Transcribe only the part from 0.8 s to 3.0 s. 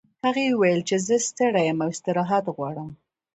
چې زه ستړې یم او استراحت غواړم